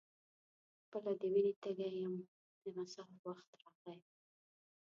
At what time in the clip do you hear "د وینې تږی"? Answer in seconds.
1.19-1.89